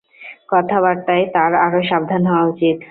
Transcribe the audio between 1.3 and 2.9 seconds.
তার আরো সাবধান হওয়া উচিত।